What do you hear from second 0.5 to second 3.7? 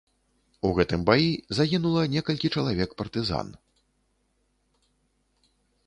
У гэтым баі загінула некалькі чалавек партызан.